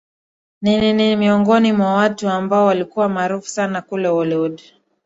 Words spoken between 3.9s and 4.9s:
holywood na